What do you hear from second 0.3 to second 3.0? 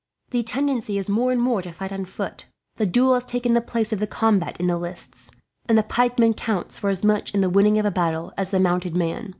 "The tendency is more and more to fight on foot. The